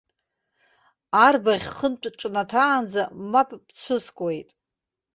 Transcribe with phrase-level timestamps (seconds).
[1.25, 4.49] Арбаӷь хынтә ҿнаҭаанӡа мап бцәыскуеит?